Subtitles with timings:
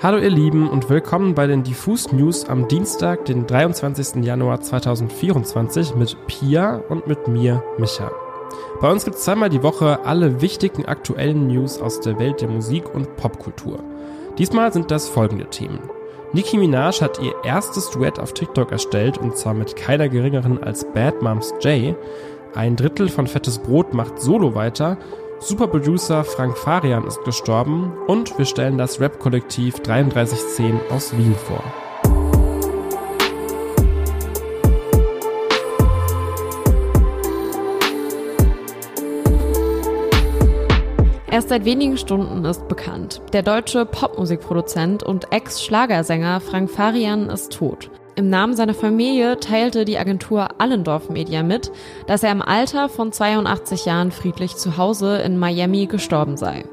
[0.00, 4.24] Hallo ihr Lieben und willkommen bei den Diffus News am Dienstag, den 23.
[4.24, 8.12] Januar 2024 mit Pia und mit mir, Micha.
[8.80, 12.48] Bei uns gibt es zweimal die Woche alle wichtigen aktuellen News aus der Welt der
[12.48, 13.82] Musik und Popkultur.
[14.38, 15.80] Diesmal sind das folgende Themen.
[16.32, 20.84] Nicki Minaj hat ihr erstes Duett auf TikTok erstellt und zwar mit keiner geringeren als
[20.92, 21.96] Bad Moms J.
[22.54, 24.96] Ein Drittel von Fettes Brot macht solo weiter
[25.40, 31.62] Superproducer Frank Farian ist gestorben und wir stellen das Rap-Kollektiv 3310 aus Wien vor.
[41.30, 43.22] Erst seit wenigen Stunden ist bekannt.
[43.32, 47.90] Der deutsche Popmusikproduzent und Ex-Schlagersänger Frank Farian ist tot.
[48.18, 51.70] Im Namen seiner Familie teilte die Agentur Allendorf Media mit,
[52.08, 56.64] dass er im Alter von 82 Jahren friedlich zu Hause in Miami gestorben sei.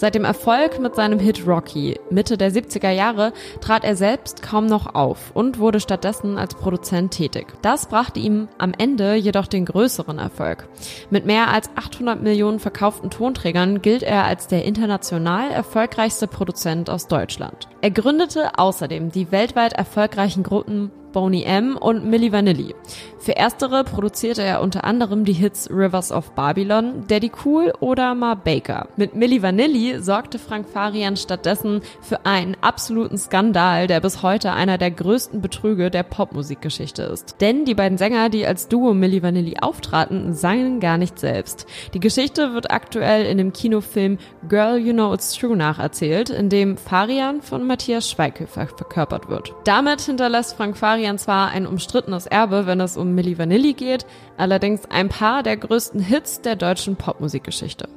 [0.00, 4.64] Seit dem Erfolg mit seinem Hit Rocky Mitte der 70er Jahre trat er selbst kaum
[4.64, 7.48] noch auf und wurde stattdessen als Produzent tätig.
[7.60, 10.66] Das brachte ihm am Ende jedoch den größeren Erfolg.
[11.10, 17.06] Mit mehr als 800 Millionen verkauften Tonträgern gilt er als der international erfolgreichste Produzent aus
[17.06, 17.68] Deutschland.
[17.82, 21.76] Er gründete außerdem die weltweit erfolgreichen Gruppen Boney M.
[21.76, 22.74] und Milli Vanilli.
[23.20, 28.34] Für erstere produzierte er unter anderem die Hits Rivers of Babylon, Daddy Cool oder Ma
[28.34, 28.88] Baker.
[28.96, 34.78] Mit Milli Vanilli sorgte Frank Farian stattdessen für einen absoluten Skandal, der bis heute einer
[34.78, 37.36] der größten Betrüge der Popmusikgeschichte ist.
[37.42, 41.66] Denn die beiden Sänger, die als Duo Milli Vanilli auftraten, sangen gar nicht selbst.
[41.92, 44.16] Die Geschichte wird aktuell in dem Kinofilm
[44.48, 49.52] Girl You Know It's True nacherzählt, in dem Farian von Matthias Schweighöfer verkörpert wird.
[49.64, 54.04] Damit hinterlässt Frank Farian Marian zwar ein umstrittenes Erbe, wenn es um Milli Vanilli geht,
[54.36, 57.88] allerdings ein paar der größten Hits der deutschen Popmusikgeschichte.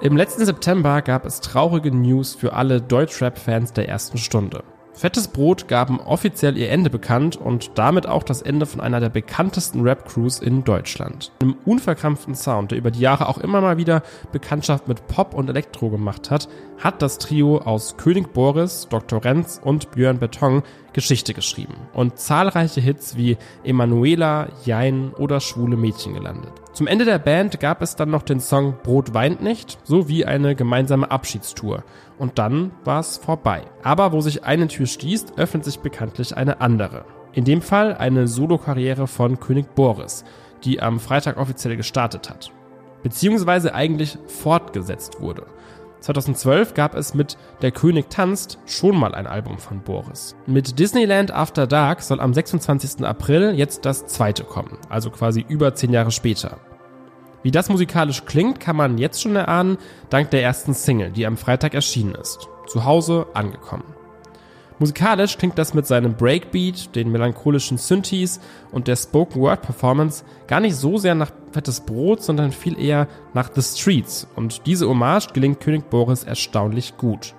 [0.00, 4.62] Im letzten September gab es traurige News für alle Deutschrap-Fans der ersten Stunde.
[5.00, 9.08] Fettes Brot gaben offiziell ihr Ende bekannt und damit auch das Ende von einer der
[9.08, 11.32] bekanntesten Rap-Crews in Deutschland.
[11.40, 15.48] Einem unverkrampften Sound, der über die Jahre auch immer mal wieder Bekanntschaft mit Pop und
[15.48, 19.24] Elektro gemacht hat, hat das Trio aus König Boris, Dr.
[19.24, 26.12] Renz und Björn Beton Geschichte geschrieben und zahlreiche Hits wie Emanuela, Jein oder Schwule Mädchen
[26.12, 26.52] gelandet.
[26.72, 30.54] Zum Ende der Band gab es dann noch den Song Brot weint nicht sowie eine
[30.54, 31.82] gemeinsame Abschiedstour.
[32.16, 33.62] Und dann war es vorbei.
[33.82, 37.04] Aber wo sich eine Tür schließt, öffnet sich bekanntlich eine andere.
[37.32, 40.24] In dem Fall eine Solokarriere von König Boris,
[40.64, 42.52] die am Freitag offiziell gestartet hat.
[43.02, 45.46] Beziehungsweise eigentlich fortgesetzt wurde.
[46.00, 50.34] 2012 gab es mit Der König tanzt schon mal ein Album von Boris.
[50.46, 53.04] Mit Disneyland After Dark soll am 26.
[53.04, 56.58] April jetzt das zweite kommen, also quasi über zehn Jahre später.
[57.42, 59.78] Wie das musikalisch klingt, kann man jetzt schon erahnen,
[60.10, 62.48] dank der ersten Single, die am Freitag erschienen ist.
[62.66, 63.84] Zu Hause angekommen.
[64.78, 68.40] Musikalisch klingt das mit seinem Breakbeat, den melancholischen Synthes
[68.72, 73.08] und der Spoken Word Performance gar nicht so sehr nach Fettes Brot, sondern viel eher
[73.34, 77.34] nach The Streets und diese Hommage gelingt König Boris erstaunlich gut.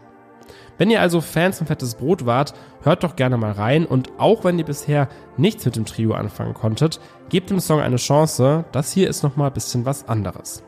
[0.78, 4.44] Wenn ihr also Fans von Fettes Brot wart, hört doch gerne mal rein und auch
[4.44, 7.00] wenn ihr bisher nichts mit dem Trio anfangen konntet,
[7.30, 8.66] gebt dem Song eine Chance.
[8.72, 10.64] Das hier ist nochmal ein bisschen was anderes.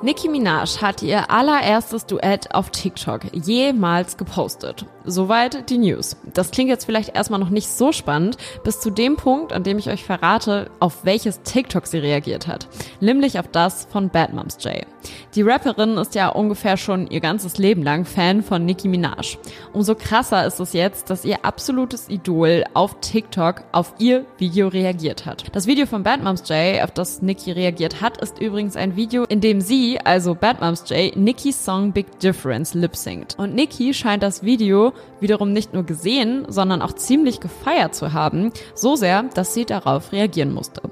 [0.00, 4.86] Nicki Minaj hat ihr allererstes Duett auf TikTok jemals gepostet.
[5.04, 6.16] Soweit die News.
[6.34, 9.78] Das klingt jetzt vielleicht erstmal noch nicht so spannend, bis zu dem Punkt, an dem
[9.78, 12.68] ich euch verrate, auf welches TikTok sie reagiert hat.
[13.00, 14.86] Nämlich auf das von Bad Moms J.
[15.34, 19.38] Die Rapperin ist ja ungefähr schon ihr ganzes Leben lang Fan von Nicki Minaj.
[19.72, 25.26] Umso krasser ist es jetzt, dass ihr absolutes Idol auf TikTok auf ihr Video reagiert
[25.26, 25.44] hat.
[25.52, 29.24] Das Video von Bad Moms J, auf das Nicki reagiert hat, ist übrigens ein Video,
[29.24, 33.38] in dem sie, also Bad Moms J, Nickis Song Big Difference lip singt.
[33.38, 38.52] Und Nicki scheint das Video wiederum nicht nur gesehen, sondern auch ziemlich gefeiert zu haben,
[38.74, 40.82] so sehr, dass sie darauf reagieren musste.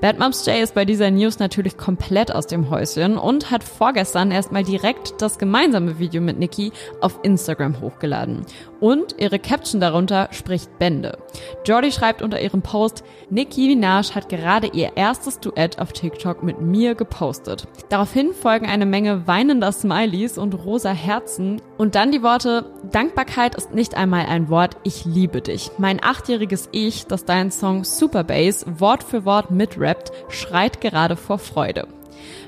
[0.00, 4.30] Bad Moms J ist bei dieser News natürlich komplett aus dem Häuschen und hat vorgestern
[4.30, 8.44] erstmal direkt das gemeinsame Video mit Nikki auf Instagram hochgeladen.
[8.80, 11.18] Und ihre Caption darunter spricht Bände.
[11.64, 16.60] Jordi schreibt unter ihrem Post, Nicki Minaj hat gerade ihr erstes Duett auf TikTok mit
[16.60, 17.66] mir gepostet.
[17.88, 23.74] Daraufhin folgen eine Menge weinender Smileys und rosa Herzen und dann die Worte, Dankbarkeit ist
[23.74, 25.70] nicht einmal ein Wort, ich liebe dich.
[25.78, 31.38] Mein achtjähriges Ich, das deinen Song Super Bass Wort für Wort mitrappt, schreit gerade vor
[31.38, 31.86] Freude.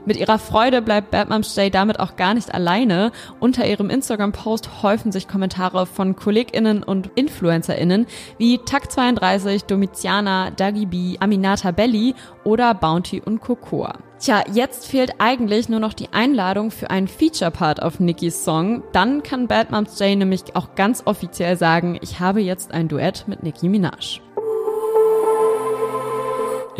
[0.06, 3.12] Mit ihrer Freude bleibt Batman Stay damit auch gar nicht alleine.
[3.38, 8.06] Unter ihrem Instagram-Post häufen sich Kommentare von KollegInnen und InfluencerInnen
[8.38, 12.14] wie Takt32, Domitiana, Dagi B, Aminata Belli
[12.44, 13.98] oder Bounty und Cocoa.
[14.18, 18.82] Tja, jetzt fehlt eigentlich nur noch die Einladung für einen Feature-Part auf Nickys Song.
[18.92, 23.24] Dann kann Bad Moms J nämlich auch ganz offiziell sagen, ich habe jetzt ein Duett
[23.28, 24.20] mit Nicki Minaj.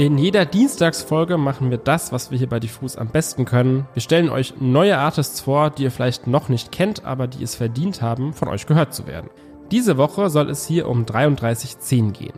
[0.00, 3.86] In jeder Dienstagsfolge machen wir das, was wir hier bei Diffus am besten können.
[3.92, 7.54] Wir stellen euch neue Artists vor, die ihr vielleicht noch nicht kennt, aber die es
[7.54, 9.28] verdient haben, von euch gehört zu werden.
[9.70, 12.32] Diese Woche soll es hier um 3310 gehen.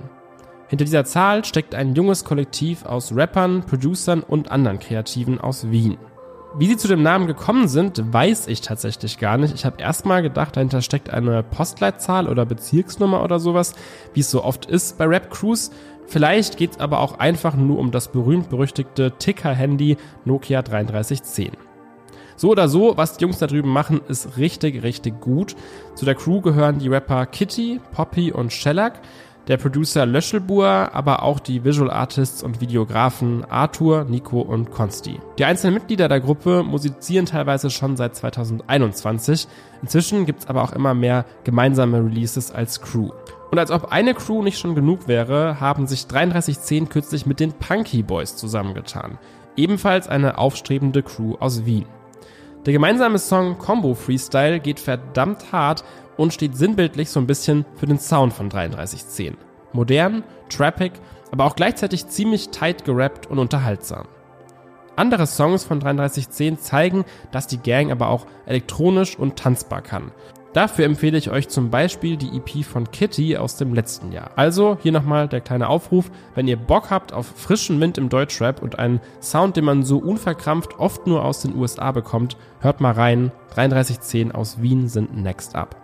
[0.66, 5.98] Hinter dieser Zahl steckt ein junges Kollektiv aus Rappern, Producern und anderen Kreativen aus Wien.
[6.54, 9.54] Wie sie zu dem Namen gekommen sind, weiß ich tatsächlich gar nicht.
[9.54, 13.74] Ich habe erstmal gedacht, dahinter steckt eine Postleitzahl oder Bezirksnummer oder sowas,
[14.12, 15.70] wie es so oft ist bei Rap Crews.
[16.06, 21.52] Vielleicht geht es aber auch einfach nur um das berühmt-berüchtigte Ticker-Handy Nokia 3310.
[22.36, 25.54] So oder so, was die Jungs da drüben machen, ist richtig, richtig gut.
[25.94, 29.00] Zu der Crew gehören die Rapper Kitty, Poppy und Shellac
[29.48, 35.18] der Producer Löschelbuhr, aber auch die Visual Artists und Videografen Arthur, Nico und Konsti.
[35.38, 39.48] Die einzelnen Mitglieder der Gruppe musizieren teilweise schon seit 2021.
[39.82, 43.10] Inzwischen gibt's aber auch immer mehr gemeinsame Releases als Crew.
[43.52, 47.52] Und als ob eine Crew nicht schon genug wäre, haben sich 3310 kürzlich mit den
[47.52, 49.18] Punky Boys zusammengetan.
[49.56, 51.84] Ebenfalls eine aufstrebende Crew aus Wien.
[52.64, 55.84] Der gemeinsame Song Combo Freestyle geht verdammt hart
[56.16, 59.36] und steht sinnbildlich so ein bisschen für den Sound von 3310.
[59.74, 60.92] Modern, trappig,
[61.30, 64.06] aber auch gleichzeitig ziemlich tight gerappt und unterhaltsam.
[64.96, 70.10] Andere Songs von 3310 zeigen, dass die Gang aber auch elektronisch und tanzbar kann.
[70.52, 74.30] Dafür empfehle ich euch zum Beispiel die EP von Kitty aus dem letzten Jahr.
[74.36, 78.62] Also hier nochmal der kleine Aufruf, wenn ihr Bock habt auf frischen Wind im Deutschrap
[78.62, 82.92] und einen Sound, den man so unverkrampft oft nur aus den USA bekommt, hört mal
[82.92, 83.32] rein.
[83.54, 85.81] 3310 aus Wien sind next up.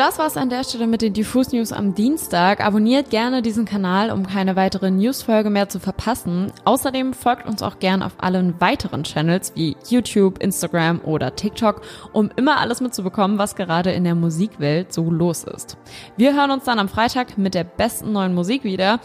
[0.00, 2.64] Das war's an der Stelle mit den Diffus News am Dienstag.
[2.64, 6.54] Abonniert gerne diesen Kanal, um keine weitere Newsfolge mehr zu verpassen.
[6.64, 11.82] Außerdem folgt uns auch gern auf allen weiteren Channels wie YouTube, Instagram oder TikTok,
[12.14, 15.76] um immer alles mitzubekommen, was gerade in der Musikwelt so los ist.
[16.16, 19.00] Wir hören uns dann am Freitag mit der besten neuen Musik wieder.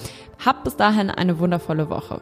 [0.45, 2.21] Habt bis dahin eine wundervolle Woche.